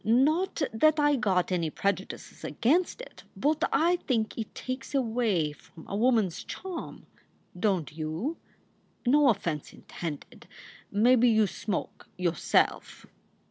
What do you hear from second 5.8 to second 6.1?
a